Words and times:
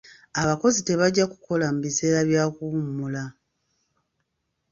Abakozi 0.41 0.79
tebajja 0.87 1.25
kukola 1.31 1.65
mu 1.73 1.79
biseera 1.85 2.19
by'okuwummula. 2.29 3.23